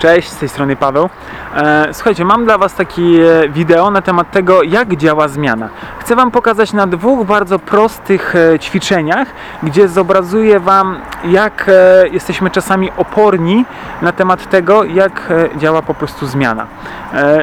Cześć, 0.00 0.28
z 0.28 0.36
tej 0.36 0.48
strony 0.48 0.76
Paweł. 0.76 1.08
E, 1.56 1.88
słuchajcie, 1.94 2.24
mam 2.24 2.44
dla 2.44 2.58
Was 2.58 2.74
takie 2.74 3.02
wideo 3.48 3.90
na 3.90 4.02
temat 4.02 4.30
tego, 4.30 4.62
jak 4.62 4.96
działa 4.96 5.28
zmiana. 5.28 5.68
Chcę 5.98 6.16
Wam 6.16 6.30
pokazać 6.30 6.72
na 6.72 6.86
dwóch 6.86 7.26
bardzo 7.26 7.58
prostych 7.58 8.34
e, 8.36 8.58
ćwiczeniach, 8.58 9.28
gdzie 9.62 9.88
zobrazuję 9.88 10.60
Wam, 10.60 11.00
jak 11.24 11.66
e, 11.68 12.08
jesteśmy 12.08 12.50
czasami 12.50 12.90
oporni 12.96 13.64
na 14.02 14.12
temat 14.12 14.50
tego, 14.50 14.84
jak 14.84 15.32
działa 15.56 15.82
po 15.82 15.94
prostu 15.94 16.26
zmiana. 16.26 16.66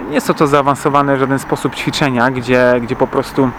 Nie 0.10 0.22
są 0.22 0.34
to 0.34 0.48
zaawansowane 0.48 1.16
w 1.16 1.20
żaden 1.20 1.40
sposób 1.40 1.76
ćwiczenia, 1.76 2.32
gdzie, 2.32 2.74
gdzie 2.82 2.96
po 2.96 3.08
prostu 3.08 3.50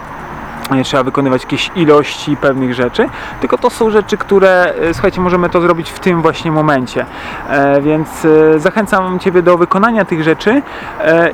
nie 0.75 0.83
trzeba 0.83 1.03
wykonywać 1.03 1.43
jakiejś 1.43 1.71
ilości 1.75 2.37
pewnych 2.37 2.73
rzeczy, 2.73 3.09
tylko 3.41 3.57
to 3.57 3.69
są 3.69 3.89
rzeczy, 3.89 4.17
które, 4.17 4.73
e, 4.73 4.93
słuchajcie, 4.93 5.21
możemy 5.21 5.49
to 5.49 5.61
zrobić 5.61 5.89
w 5.89 5.99
tym 5.99 6.21
właśnie 6.21 6.51
momencie. 6.51 7.05
E, 7.49 7.81
więc 7.81 8.25
e, 8.25 8.59
zachęcam 8.59 9.19
Ciebie 9.19 9.41
do 9.41 9.57
wykonania 9.57 10.05
tych 10.05 10.23
rzeczy 10.23 10.61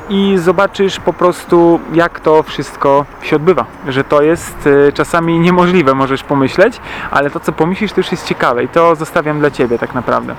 i 0.09 0.37
zobaczysz 0.37 0.99
po 0.99 1.13
prostu, 1.13 1.79
jak 1.93 2.19
to 2.19 2.43
wszystko 2.43 3.05
się 3.21 3.35
odbywa. 3.35 3.65
Że 3.87 4.03
to 4.03 4.21
jest 4.21 4.69
czasami 4.93 5.39
niemożliwe, 5.39 5.93
możesz 5.93 6.23
pomyśleć, 6.23 6.79
ale 7.11 7.29
to, 7.29 7.39
co 7.39 7.51
pomyślisz, 7.51 7.91
to 7.91 7.99
już 7.99 8.11
jest 8.11 8.27
ciekawe 8.27 8.63
i 8.63 8.67
to 8.67 8.95
zostawiam 8.95 9.39
dla 9.39 9.51
Ciebie 9.51 9.77
tak 9.79 9.95
naprawdę. 9.95 10.35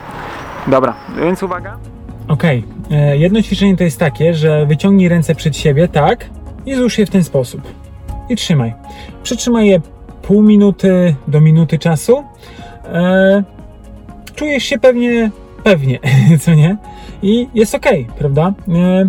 Dobra, 0.67 0.95
więc 1.17 1.43
uwaga. 1.43 1.77
Okej, 2.29 2.65
e, 2.91 3.17
jedno 3.17 3.43
ćwiczenie 3.43 3.77
to 3.77 3.85
jest 3.85 3.99
takie, 3.99 4.35
że 4.35 4.67
wyciągnij 4.67 5.09
ręce 5.09 5.35
przed 5.35 5.57
siebie, 5.57 5.89
tak, 5.89 6.25
i 6.67 6.75
złóż 6.75 6.99
je 6.99 7.07
w 7.07 7.11
ten 7.11 7.25
sposób. 7.25 7.86
I 8.29 8.37
trzymaj. 8.37 8.75
Przytrzymaj 9.23 9.67
je 9.67 9.81
pół 10.23 10.43
minuty 10.43 11.15
do 11.29 11.41
minuty 11.41 11.79
czasu. 11.79 12.25
E, 12.85 13.43
czujesz 14.35 14.65
się 14.65 14.79
pewnie, 14.79 15.31
pewnie, 15.65 15.99
co 16.43 16.55
nie? 16.55 16.77
I 17.23 17.49
jest 17.55 17.75
ok, 17.75 17.87
prawda? 18.19 18.55
E, 18.69 19.09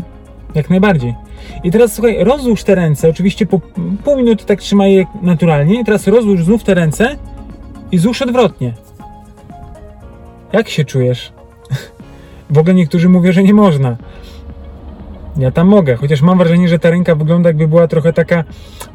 jak 0.56 0.70
najbardziej. 0.70 1.16
I 1.64 1.72
teraz 1.72 1.94
słuchaj, 1.94 2.24
rozłóż 2.24 2.64
te 2.64 2.76
ręce, 2.76 3.10
oczywiście 3.10 3.46
po 3.46 3.60
pół 4.04 4.18
minuty 4.18 4.46
tak 4.46 4.60
trzymaj 4.60 4.94
je 4.94 5.06
naturalnie. 5.22 5.82
I 5.82 5.86
teraz 5.86 6.08
rozłóż 6.08 6.44
znów 6.44 6.64
te 6.64 6.74
ręce 6.74 7.16
i 7.92 7.98
złóż 7.98 8.22
odwrotnie. 8.22 8.74
Jak 10.54 10.70
się 10.70 10.86
czujesz? 10.86 11.32
W 12.50 12.58
ogóle 12.58 12.74
niektórzy 12.74 13.10
mówią, 13.10 13.32
że 13.32 13.44
nie 13.44 13.54
można. 13.54 13.98
Ja 15.38 15.52
tam 15.52 15.68
mogę, 15.68 15.96
chociaż 15.96 16.22
mam 16.22 16.38
wrażenie, 16.38 16.68
że 16.68 16.80
ta 16.80 16.90
ręka 16.90 17.16
wygląda 17.16 17.50
jakby 17.50 17.68
była 17.68 17.88
trochę 17.88 18.14
taka 18.14 18.44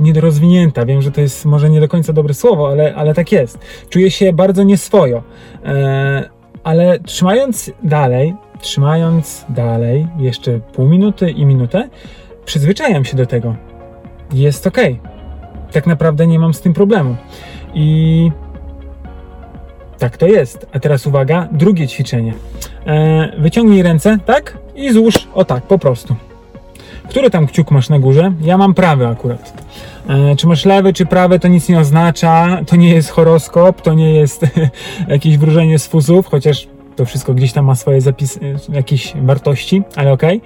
niedorozwinięta. 0.01 0.87
Wiem, 0.87 1.03
że 1.03 1.11
to 1.11 1.21
jest 1.21 1.45
może 1.45 1.71
nie 1.71 1.81
do 1.81 1.89
końca 1.89 2.13
dobre 2.13 2.35
słowo, 2.35 2.69
ale, 2.69 2.95
ale 2.95 3.15
tak 3.15 3.33
jest. 3.33 3.59
Czuję 3.89 4.11
się 4.11 4.33
bardzo 4.33 4.63
nieswojo. 4.63 5.23
Eee, 5.65 6.25
ale 6.65 6.99
trzymając 7.01 7.71
dalej, 7.83 8.35
trzymając 8.61 9.45
dalej 9.49 10.07
jeszcze 10.19 10.61
pół 10.61 10.89
minuty 10.89 11.31
i 11.31 11.47
minutę, 11.47 11.89
przyzwyczajam 12.45 13.05
się 13.05 13.17
do 13.17 13.27
tego. 13.27 13.57
Jest 14.33 14.67
ok. 14.67 14.79
Tak 15.73 15.87
naprawdę 15.87 16.27
nie 16.27 16.39
mam 16.39 16.55
z 16.55 16.61
tym 16.61 16.75
problemu. 16.75 17.17
I 17.75 18.31
tak 19.99 20.17
to 20.17 20.27
jest. 20.27 20.67
A 20.73 20.81
teraz 20.81 21.07
uwaga, 21.07 21.49
drugie 21.53 21.89
ćwiczenie. 21.89 22.35
E, 22.87 23.33
wyciągnij 23.41 23.83
ręce, 23.83 24.19
tak? 24.27 24.59
I 24.75 24.93
złóż, 24.93 25.29
o 25.35 25.45
tak, 25.45 25.63
po 25.63 25.79
prostu. 25.79 26.17
Który 27.13 27.31
tam 27.31 27.47
kciuk 27.47 27.71
masz 27.71 27.89
na 27.89 27.99
górze? 27.99 28.33
Ja 28.41 28.59
mam 28.59 28.75
prawy 28.75 29.07
akurat. 29.07 29.65
E, 30.09 30.37
czy 30.37 30.47
masz 30.47 30.65
lewy, 30.65 30.93
czy 30.93 31.07
prawy, 31.07 31.39
to 31.39 31.49
nic 31.49 31.69
nie 31.69 31.79
oznacza. 31.79 32.61
To 32.67 32.77
nie 32.77 32.95
jest 32.95 33.11
horoskop, 33.11 33.83
to 33.83 33.95
nie 33.95 34.15
jest 34.15 34.47
jakieś 35.09 35.39
wróżenie 35.39 35.79
z 35.79 35.87
fuzów, 35.87 36.27
chociaż 36.27 36.69
to 36.97 37.05
wszystko 37.05 37.35
gdzieś 37.35 37.53
tam 37.53 37.65
ma 37.65 37.75
swoje 37.75 38.01
zapisy, 38.01 38.41
jakieś 38.73 39.13
wartości, 39.23 39.83
ale 39.97 40.13
okej. 40.13 40.41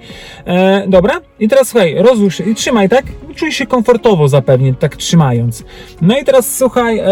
E, 0.45 0.87
Dobra, 0.87 1.21
i 1.39 1.47
teraz 1.47 1.67
słuchaj, 1.67 1.95
rozłóż 1.97 2.39
i 2.39 2.55
trzymaj, 2.55 2.89
tak? 2.89 3.05
Czuj 3.35 3.51
się 3.51 3.65
komfortowo 3.65 4.27
zapewnie, 4.27 4.73
tak 4.73 4.95
trzymając. 4.95 5.63
No 6.01 6.17
i 6.17 6.23
teraz 6.23 6.57
słuchaj, 6.57 6.99
e, 6.99 7.05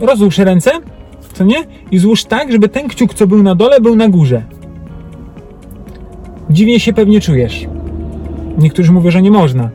rozłóż 0.00 0.38
ręce, 0.38 0.70
co 1.32 1.44
nie? 1.44 1.64
I 1.90 1.98
złóż 1.98 2.24
tak, 2.24 2.52
żeby 2.52 2.68
ten 2.68 2.88
kciuk, 2.88 3.14
co 3.14 3.26
był 3.26 3.42
na 3.42 3.54
dole, 3.54 3.80
był 3.80 3.96
na 3.96 4.08
górze. 4.08 4.42
Dziwnie 6.50 6.80
się 6.80 6.92
pewnie 6.92 7.20
czujesz. 7.20 7.66
Niektórzy 8.58 8.92
mówią, 8.92 9.10
że 9.10 9.22
nie 9.22 9.30
można. 9.30 9.70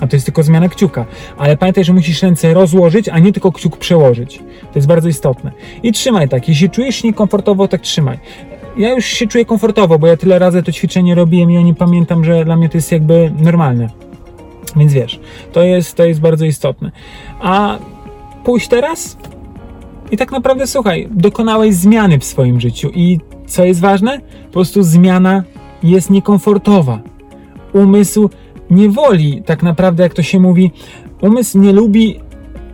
A 0.00 0.06
to 0.06 0.16
jest 0.16 0.26
tylko 0.26 0.42
zmiana 0.42 0.68
kciuka. 0.68 1.06
Ale 1.38 1.56
pamiętaj, 1.56 1.84
że 1.84 1.92
musisz 1.92 2.22
ręce 2.22 2.54
rozłożyć, 2.54 3.08
a 3.08 3.18
nie 3.18 3.32
tylko 3.32 3.52
kciuk 3.52 3.76
przełożyć. 3.76 4.38
To 4.72 4.78
jest 4.78 4.88
bardzo 4.88 5.08
istotne. 5.08 5.52
I 5.82 5.92
trzymaj 5.92 6.28
tak. 6.28 6.48
Jeśli 6.48 6.70
czujesz 6.70 6.96
się 6.96 7.08
niekomfortowo, 7.08 7.68
tak 7.68 7.80
trzymaj. 7.80 8.18
Ja 8.76 8.94
już 8.94 9.04
się 9.04 9.26
czuję 9.26 9.44
komfortowo, 9.44 9.98
bo 9.98 10.06
ja 10.06 10.16
tyle 10.16 10.38
razy 10.38 10.62
to 10.62 10.72
ćwiczenie 10.72 11.14
robiłem 11.14 11.50
i 11.50 11.54
ja 11.54 11.62
nie 11.62 11.74
pamiętam, 11.74 12.24
że 12.24 12.44
dla 12.44 12.56
mnie 12.56 12.68
to 12.68 12.78
jest 12.78 12.92
jakby 12.92 13.32
normalne. 13.38 13.88
Więc 14.76 14.92
wiesz, 14.92 15.20
to 15.52 15.62
jest, 15.62 15.96
to 15.96 16.04
jest 16.04 16.20
bardzo 16.20 16.44
istotne. 16.44 16.92
A 17.40 17.78
pójść 18.44 18.68
teraz 18.68 19.16
i 20.10 20.16
tak 20.16 20.32
naprawdę 20.32 20.66
słuchaj, 20.66 21.08
dokonałeś 21.10 21.74
zmiany 21.74 22.18
w 22.18 22.24
swoim 22.24 22.60
życiu 22.60 22.90
i 22.94 23.20
co 23.46 23.64
jest 23.64 23.80
ważne? 23.80 24.20
Po 24.46 24.52
prostu 24.52 24.82
zmiana 24.82 25.42
jest 25.82 26.10
niekomfortowa. 26.10 26.98
Umysł 27.72 28.30
nie 28.70 28.88
woli, 28.88 29.42
tak 29.46 29.62
naprawdę, 29.62 30.02
jak 30.02 30.14
to 30.14 30.22
się 30.22 30.40
mówi, 30.40 30.70
umysł 31.20 31.58
nie 31.58 31.72
lubi 31.72 32.20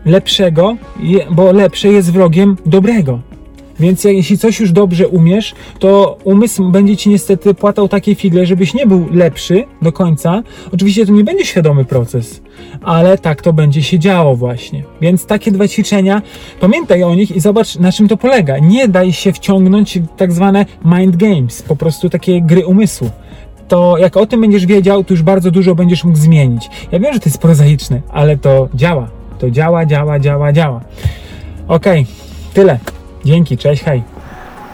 lepszego, 0.04 0.76
bo 1.30 1.52
lepsze 1.52 1.88
jest 1.88 2.12
wrogiem 2.12 2.56
dobrego. 2.66 3.20
Więc 3.80 4.04
jeśli 4.04 4.38
coś 4.38 4.60
już 4.60 4.72
dobrze 4.72 5.08
umiesz, 5.08 5.54
to 5.78 6.18
umysł 6.24 6.70
będzie 6.70 6.96
ci 6.96 7.10
niestety 7.10 7.54
płatał 7.54 7.88
takie 7.88 8.14
figle, 8.14 8.46
żebyś 8.46 8.74
nie 8.74 8.86
był 8.86 9.06
lepszy 9.12 9.64
do 9.82 9.92
końca. 9.92 10.42
Oczywiście 10.72 11.06
to 11.06 11.12
nie 11.12 11.24
będzie 11.24 11.44
świadomy 11.44 11.84
proces, 11.84 12.42
ale 12.82 13.18
tak 13.18 13.42
to 13.42 13.52
będzie 13.52 13.82
się 13.82 13.98
działo 13.98 14.36
właśnie. 14.36 14.82
Więc 15.00 15.26
takie 15.26 15.52
dwa 15.52 15.68
ćwiczenia, 15.68 16.22
pamiętaj 16.60 17.02
o 17.02 17.14
nich 17.14 17.36
i 17.36 17.40
zobacz 17.40 17.78
na 17.78 17.92
czym 17.92 18.08
to 18.08 18.16
polega. 18.16 18.58
Nie 18.58 18.88
daj 18.88 19.12
się 19.12 19.32
wciągnąć 19.32 19.98
w 19.98 20.16
tak 20.16 20.32
zwane 20.32 20.66
mind 20.84 21.16
games, 21.16 21.62
po 21.62 21.76
prostu 21.76 22.10
takie 22.10 22.42
gry 22.42 22.66
umysłu. 22.66 23.10
To 23.68 23.98
jak 23.98 24.16
o 24.16 24.26
tym 24.26 24.40
będziesz 24.40 24.66
wiedział, 24.66 25.04
to 25.04 25.14
już 25.14 25.22
bardzo 25.22 25.50
dużo 25.50 25.74
będziesz 25.74 26.04
mógł 26.04 26.18
zmienić. 26.18 26.70
Ja 26.92 26.98
wiem, 27.00 27.14
że 27.14 27.20
to 27.20 27.28
jest 27.28 27.38
prozaiczne, 27.38 28.00
ale 28.12 28.36
to 28.36 28.68
działa. 28.74 29.08
To 29.38 29.50
działa, 29.50 29.86
działa, 29.86 30.18
działa, 30.18 30.52
działa. 30.52 30.80
Okej, 31.68 32.06
tyle. 32.54 32.78
Dzięki, 33.24 33.58
cześć, 33.58 33.82
hej. 33.84 34.02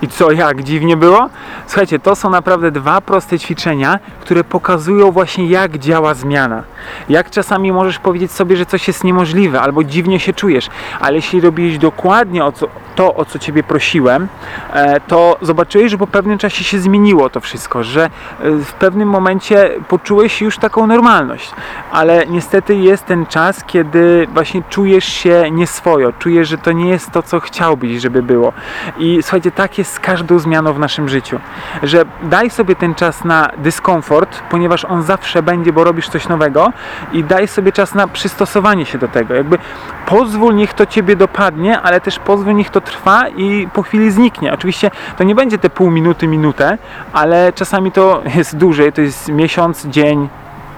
I 0.03 0.09
co, 0.09 0.33
jak 0.33 0.63
dziwnie 0.63 0.97
było? 0.97 1.29
Słuchajcie, 1.67 1.99
to 1.99 2.17
są 2.17 2.31
naprawdę 2.31 2.71
dwa 2.71 3.01
proste 3.01 3.39
ćwiczenia, 3.39 3.99
które 4.21 4.45
pokazują 4.45 5.11
właśnie 5.11 5.47
jak 5.47 5.79
działa 5.79 6.15
zmiana. 6.15 6.63
Jak 7.09 7.31
czasami 7.31 7.73
możesz 7.73 7.99
powiedzieć 7.99 8.33
sobie, 8.33 8.57
że 8.57 8.67
coś 8.67 8.89
jest 8.89 9.05
niemożliwe 9.05 9.61
albo 9.61 9.85
dziwnie 9.85 10.21
się 10.21 10.33
czujesz, 10.33 10.69
ale 11.01 11.17
jeśli 11.17 11.41
robiłeś 11.41 11.79
dokładnie 11.79 12.45
o 12.45 12.53
co, 12.53 12.67
to, 12.95 13.15
o 13.15 13.25
co 13.25 13.39
Ciebie 13.39 13.63
prosiłem, 13.63 14.29
e, 14.73 15.01
to 15.01 15.39
zobaczyłeś, 15.41 15.91
że 15.91 15.99
po 15.99 16.07
pewnym 16.07 16.39
czasie 16.39 16.65
się 16.65 16.79
zmieniło 16.79 17.31
to 17.31 17.41
wszystko, 17.41 17.85
że 17.85 18.05
e, 18.05 18.11
w 18.51 18.73
pewnym 18.73 19.09
momencie 19.09 19.71
poczułeś 19.89 20.41
już 20.41 20.59
taką 20.59 20.87
normalność. 20.87 21.53
Ale 21.93 22.27
niestety 22.27 22.77
jest 22.77 23.07
ten 23.07 23.27
czas, 23.27 23.65
kiedy 23.65 24.27
właśnie 24.35 24.63
czujesz 24.69 25.05
się 25.05 25.51
nieswojo, 25.51 26.13
czujesz, 26.13 26.49
że 26.49 26.59
to 26.59 26.73
nie 26.73 26.89
jest 26.89 27.11
to, 27.11 27.23
co 27.23 27.41
chciałbyś, 27.41 28.01
żeby 28.01 28.23
było. 28.23 28.53
I 28.99 29.19
słuchajcie, 29.23 29.51
tak 29.51 29.79
jest 29.79 29.93
z 29.93 30.01
każdą 30.01 30.39
zmianą 30.39 30.73
w 30.73 30.79
naszym 30.79 31.09
życiu, 31.09 31.41
że 31.83 32.05
daj 32.23 32.51
sobie 32.51 32.77
ten 32.77 32.95
czas 32.95 33.25
na 33.25 33.51
dyskomfort, 33.59 34.43
ponieważ 34.51 34.85
on 34.85 35.03
zawsze 35.03 35.43
będzie, 35.43 35.73
bo 35.73 35.85
robisz 35.85 36.09
coś 36.09 36.29
nowego 36.29 36.73
i 37.13 37.25
daj 37.25 37.49
sobie 37.49 37.73
czas 37.73 37.95
na 37.95 38.09
przystosowanie 38.09 38.87
się 38.87 38.99
do 38.99 39.09
tego. 39.09 39.35
Jakby 39.35 39.59
pozwól, 40.07 40.55
niech 40.55 40.75
to 40.75 40.87
ciebie 40.87 41.17
dopadnie, 41.17 41.81
ale 41.81 42.01
też 42.01 42.19
pozwól, 42.19 42.55
niech 42.55 42.71
to 42.71 42.81
trwa 42.83 43.29
i 43.29 43.69
po 43.75 43.83
chwili 43.83 44.11
zniknie. 44.11 44.53
Oczywiście 44.53 44.91
to 45.19 45.25
nie 45.25 45.35
będzie 45.35 45.59
te 45.59 45.71
pół 45.71 45.91
minuty, 45.91 46.27
minutę, 46.27 46.79
ale 47.13 47.53
czasami 47.53 47.93
to 47.93 48.23
jest 48.35 48.57
dłużej, 48.57 48.93
to 48.93 49.01
jest 49.01 49.29
miesiąc, 49.29 49.87
dzień, 49.87 50.29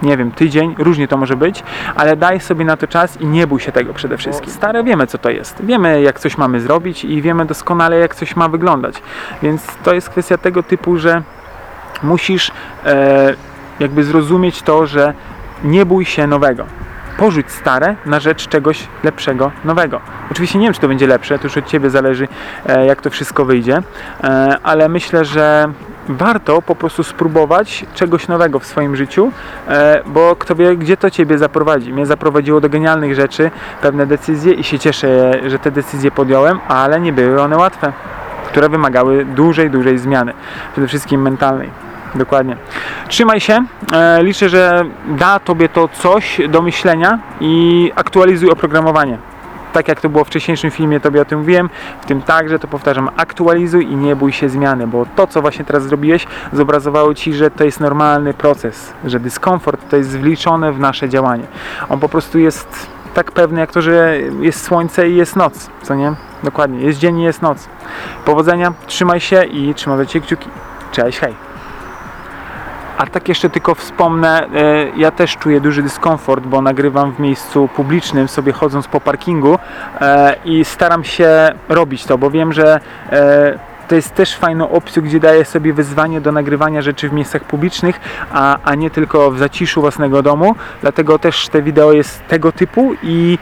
nie 0.01 0.17
wiem, 0.17 0.31
tydzień, 0.31 0.75
różnie 0.77 1.07
to 1.07 1.17
może 1.17 1.35
być, 1.35 1.63
ale 1.95 2.15
daj 2.15 2.39
sobie 2.39 2.65
na 2.65 2.77
to 2.77 2.87
czas 2.87 3.21
i 3.21 3.25
nie 3.25 3.47
bój 3.47 3.59
się 3.59 3.71
tego 3.71 3.93
przede 3.93 4.17
wszystkim. 4.17 4.51
Stare 4.51 4.83
wiemy, 4.83 5.07
co 5.07 5.17
to 5.17 5.29
jest. 5.29 5.65
Wiemy, 5.65 6.01
jak 6.01 6.19
coś 6.19 6.37
mamy 6.37 6.61
zrobić 6.61 7.05
i 7.05 7.21
wiemy 7.21 7.45
doskonale, 7.45 7.99
jak 7.99 8.15
coś 8.15 8.35
ma 8.35 8.49
wyglądać. 8.49 8.95
Więc 9.41 9.67
to 9.83 9.93
jest 9.93 10.09
kwestia 10.09 10.37
tego 10.37 10.63
typu, 10.63 10.97
że 10.97 11.21
musisz 12.03 12.51
e, 12.85 13.33
jakby 13.79 14.03
zrozumieć 14.03 14.61
to, 14.61 14.87
że 14.87 15.13
nie 15.63 15.85
bój 15.85 16.05
się 16.05 16.27
nowego. 16.27 16.65
Porzuć 17.17 17.51
stare 17.51 17.95
na 18.05 18.19
rzecz 18.19 18.47
czegoś 18.47 18.87
lepszego, 19.03 19.51
nowego. 19.65 20.01
Oczywiście 20.31 20.59
nie 20.59 20.65
wiem, 20.65 20.73
czy 20.73 20.81
to 20.81 20.87
będzie 20.87 21.07
lepsze, 21.07 21.39
to 21.39 21.43
już 21.43 21.57
od 21.57 21.65
Ciebie 21.65 21.89
zależy, 21.89 22.27
e, 22.65 22.85
jak 22.85 23.01
to 23.01 23.09
wszystko 23.09 23.45
wyjdzie, 23.45 23.81
e, 24.23 24.57
ale 24.63 24.89
myślę, 24.89 25.25
że 25.25 25.67
warto 26.09 26.61
po 26.61 26.75
prostu 26.75 27.03
spróbować 27.03 27.85
czegoś 27.95 28.27
nowego 28.27 28.59
w 28.59 28.65
swoim 28.65 28.95
życiu, 28.95 29.31
e, 29.67 30.01
bo 30.05 30.35
kto 30.35 30.55
wie, 30.55 30.77
gdzie 30.77 30.97
to 30.97 31.09
Ciebie 31.09 31.37
zaprowadzi. 31.37 31.93
Mnie 31.93 32.05
zaprowadziło 32.05 32.61
do 32.61 32.69
genialnych 32.69 33.15
rzeczy, 33.15 33.51
pewne 33.81 34.05
decyzje 34.05 34.53
i 34.53 34.63
się 34.63 34.79
cieszę, 34.79 35.31
że 35.47 35.59
te 35.59 35.71
decyzje 35.71 36.11
podjąłem, 36.11 36.59
ale 36.67 36.99
nie 36.99 37.13
były 37.13 37.41
one 37.41 37.57
łatwe, 37.57 37.93
które 38.47 38.69
wymagały 38.69 39.25
dużej, 39.25 39.69
dużej 39.69 39.97
zmiany, 39.97 40.33
przede 40.71 40.87
wszystkim 40.87 41.21
mentalnej. 41.21 41.69
Dokładnie. 42.15 42.57
Trzymaj 43.07 43.39
się. 43.39 43.65
E, 43.93 44.23
liczę, 44.23 44.49
że 44.49 44.85
da 45.07 45.39
Tobie 45.39 45.69
to 45.69 45.87
coś 45.87 46.41
do 46.49 46.61
myślenia 46.61 47.19
i 47.41 47.91
aktualizuj 47.95 48.49
oprogramowanie. 48.49 49.17
Tak 49.73 49.87
jak 49.87 50.01
to 50.01 50.09
było 50.09 50.23
w 50.23 50.27
wcześniejszym 50.27 50.71
filmie, 50.71 50.99
Tobie 50.99 51.21
o 51.21 51.25
tym 51.25 51.39
mówiłem, 51.39 51.69
w 52.01 52.05
tym 52.05 52.21
także 52.21 52.59
to 52.59 52.67
powtarzam, 52.67 53.09
aktualizuj 53.17 53.91
i 53.91 53.95
nie 53.95 54.15
bój 54.15 54.31
się 54.31 54.49
zmiany, 54.49 54.87
bo 54.87 55.05
to, 55.15 55.27
co 55.27 55.41
właśnie 55.41 55.65
teraz 55.65 55.83
zrobiłeś, 55.83 56.27
zobrazowało 56.53 57.13
Ci, 57.13 57.33
że 57.33 57.51
to 57.51 57.63
jest 57.63 57.79
normalny 57.79 58.33
proces, 58.33 58.93
że 59.05 59.19
dyskomfort 59.19 59.89
to 59.89 59.97
jest 59.97 60.19
wliczone 60.19 60.71
w 60.71 60.79
nasze 60.79 61.09
działanie. 61.09 61.43
On 61.89 61.99
po 61.99 62.09
prostu 62.09 62.39
jest 62.39 62.87
tak 63.13 63.31
pewny 63.31 63.59
jak 63.59 63.71
to, 63.71 63.81
że 63.81 64.17
jest 64.41 64.63
słońce 64.63 65.09
i 65.09 65.15
jest 65.15 65.35
noc, 65.35 65.69
co 65.81 65.95
nie? 65.95 66.13
Dokładnie, 66.43 66.79
jest 66.79 66.99
dzień 66.99 67.19
i 67.19 67.23
jest 67.23 67.41
noc. 67.41 67.69
Powodzenia, 68.25 68.73
trzymaj 68.87 69.19
się 69.19 69.43
i 69.43 69.73
trzymam 69.73 69.97
za 69.97 70.05
Ciebie 70.05 70.25
kciuki. 70.25 70.49
Cześć, 70.91 71.19
hej! 71.19 71.44
A 72.97 73.05
tak 73.05 73.29
jeszcze 73.29 73.49
tylko 73.49 73.75
wspomnę, 73.75 74.47
e, 74.47 74.49
ja 74.97 75.11
też 75.11 75.37
czuję 75.37 75.61
duży 75.61 75.83
dyskomfort, 75.83 76.45
bo 76.45 76.61
nagrywam 76.61 77.13
w 77.13 77.19
miejscu 77.19 77.69
publicznym, 77.75 78.27
sobie 78.27 78.51
chodząc 78.51 78.87
po 78.87 79.01
parkingu 79.01 79.59
e, 80.01 80.35
i 80.45 80.65
staram 80.65 81.03
się 81.03 81.51
robić 81.69 82.05
to, 82.05 82.17
bo 82.17 82.31
wiem, 82.31 82.53
że 82.53 82.79
e, 83.11 83.59
to 83.87 83.95
jest 83.95 84.15
też 84.15 84.35
fajną 84.35 84.69
opcją, 84.69 85.03
gdzie 85.03 85.19
daję 85.19 85.45
sobie 85.45 85.73
wyzwanie 85.73 86.21
do 86.21 86.31
nagrywania 86.31 86.81
rzeczy 86.81 87.09
w 87.09 87.13
miejscach 87.13 87.43
publicznych, 87.43 87.99
a, 88.31 88.57
a 88.63 88.75
nie 88.75 88.89
tylko 88.89 89.31
w 89.31 89.37
zaciszu 89.37 89.81
własnego 89.81 90.21
domu. 90.21 90.55
Dlatego 90.81 91.19
też 91.19 91.49
te 91.49 91.61
wideo 91.61 91.93
jest 91.93 92.27
tego 92.27 92.51
typu 92.51 92.95
i 93.03 93.37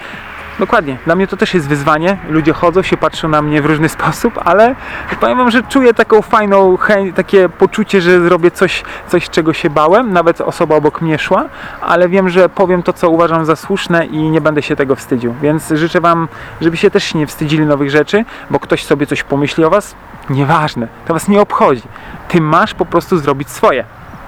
Dokładnie, 0.59 0.97
dla 1.05 1.15
mnie 1.15 1.27
to 1.27 1.38
też 1.38 1.53
jest 1.53 1.67
wyzwanie. 1.67 2.17
Ludzie 2.29 2.53
chodzą 2.53 2.81
się, 2.81 2.97
patrzą 2.97 3.27
na 3.27 3.41
mnie 3.41 3.61
w 3.61 3.65
różny 3.65 3.89
sposób, 3.89 4.39
ale 4.45 4.75
powiem 5.19 5.38
wam, 5.38 5.51
że 5.51 5.63
czuję 5.63 5.94
taką 5.94 6.21
fajną 6.21 6.77
chęć, 6.77 7.15
takie 7.15 7.50
poczucie, 7.50 8.01
że 8.01 8.21
zrobię 8.21 8.51
coś, 8.51 8.83
coś, 9.07 9.29
czego 9.29 9.53
się 9.53 9.69
bałem. 9.69 10.13
Nawet 10.13 10.41
osoba 10.41 10.75
obok 10.75 11.01
mnie 11.01 11.19
szła, 11.19 11.45
ale 11.81 12.09
wiem, 12.09 12.29
że 12.29 12.50
powiem 12.50 12.83
to, 12.83 12.94
co 12.94 13.09
uważam 13.09 13.45
za 13.45 13.55
słuszne 13.55 14.05
i 14.05 14.17
nie 14.17 14.41
będę 14.41 14.61
się 14.61 14.75
tego 14.75 14.95
wstydził. 14.95 15.35
Więc 15.41 15.69
życzę 15.75 16.01
wam, 16.01 16.27
żebyście 16.61 16.91
też 16.91 17.13
nie 17.13 17.27
wstydzili 17.27 17.65
nowych 17.65 17.89
rzeczy, 17.89 18.25
bo 18.49 18.59
ktoś 18.59 18.85
sobie 18.85 19.07
coś 19.07 19.23
pomyśli 19.23 19.65
o 19.65 19.69
was. 19.69 19.95
Nieważne, 20.29 20.88
to 21.06 21.13
was 21.13 21.27
nie 21.27 21.41
obchodzi. 21.41 21.83
Ty 22.27 22.41
masz 22.41 22.73
po 22.73 22.85
prostu 22.85 23.17
zrobić 23.17 23.49
swoje. 23.49 23.85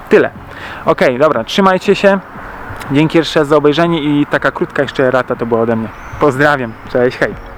Tyle. 0.09 0.29
Okej, 0.85 1.19
dobra, 1.19 1.43
trzymajcie 1.43 1.95
się. 1.95 2.19
Dzięki 2.91 3.17
jeszcze 3.17 3.39
raz 3.39 3.47
za 3.47 3.57
obejrzenie 3.57 4.01
i 4.03 4.25
taka 4.25 4.51
krótka 4.51 4.81
jeszcze 4.81 5.11
rata 5.11 5.35
to 5.35 5.45
była 5.45 5.61
ode 5.61 5.75
mnie. 5.75 5.89
Pozdrawiam, 6.19 6.73
cześć, 6.91 7.17
hej. 7.17 7.54